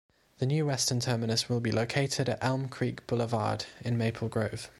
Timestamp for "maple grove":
3.99-4.67